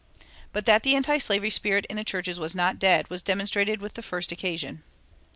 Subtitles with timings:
[0.51, 4.01] But that the antislavery spirit in the churches was not dead was demonstrated with the
[4.01, 4.81] first occasion.